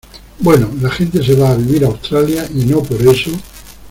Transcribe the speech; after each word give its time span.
bueno, 0.39 0.67
la 0.81 0.89
gente 0.89 1.23
se 1.23 1.35
va 1.35 1.51
a 1.51 1.55
vivir 1.55 1.83
a 1.85 1.89
Australia 1.89 2.43
y 2.51 2.65
no 2.65 2.81
por 2.81 2.99
eso 3.03 3.29